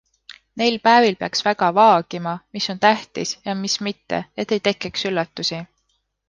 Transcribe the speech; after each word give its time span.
Neil 0.59 0.77
päevil 0.85 1.17
peaks 1.19 1.43
väga 1.47 1.67
vaagima, 1.79 2.33
mis 2.57 2.69
on 2.73 2.81
tähtis 2.87 3.35
ja 3.45 3.55
mis 3.61 3.77
mitte, 3.89 4.23
et 4.45 4.57
ei 4.59 4.65
tekiks 4.71 5.07
üllatusi. 5.13 5.63